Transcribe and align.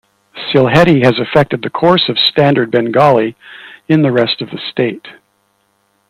Sylheti 0.51 1.03
has 1.03 1.19
affected 1.19 1.61
the 1.61 1.69
course 1.69 2.09
of 2.09 2.17
Standard 2.17 2.71
Bengali 2.71 3.35
in 3.87 4.01
the 4.01 4.11
rest 4.11 4.41
of 4.41 4.49
the 4.49 4.57
state. 4.57 5.05